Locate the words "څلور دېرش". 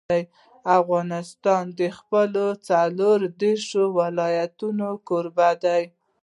2.69-3.71